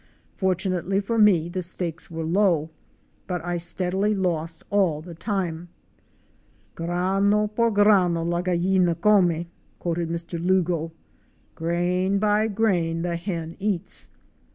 Fortunately 0.35 0.99
for 0.99 1.19
me, 1.19 1.47
the 1.47 1.61
stakes 1.61 2.09
were 2.09 2.23
low, 2.23 2.71
for 3.27 3.39
I 3.45 3.57
steadily 3.57 4.15
lost 4.15 4.63
all 4.71 4.99
the 4.99 5.13
time.'' 5.13 5.69
Grano) 6.75 7.45
por 7.55 7.69
grano 7.69 8.23
la 8.23 8.41
gallina 8.41 8.95
come," 8.99 9.45
quoted 9.77 10.09
Mr. 10.09 10.43
Lugo, 10.43 10.91
—"grain 11.53 12.17
by 12.17 12.47
grain 12.47 13.03
the 13.03 13.15
hen 13.15 13.55
eats." 13.59 14.07